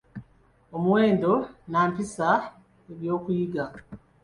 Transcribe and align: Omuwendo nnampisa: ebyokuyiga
Omuwendo 0.75 1.31
nnampisa: 1.67 2.29
ebyokuyiga 2.91 3.65